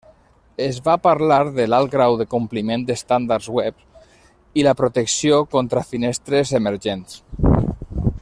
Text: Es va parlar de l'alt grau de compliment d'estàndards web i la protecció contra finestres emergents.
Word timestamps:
Es 0.67 0.77
va 0.85 0.93
parlar 1.07 1.37
de 1.59 1.67
l'alt 1.73 1.91
grau 1.95 2.15
de 2.21 2.27
compliment 2.31 2.85
d'estàndards 2.87 3.51
web 3.59 3.85
i 4.61 4.67
la 4.69 4.75
protecció 4.81 5.39
contra 5.57 5.85
finestres 5.91 6.57
emergents. 6.63 7.21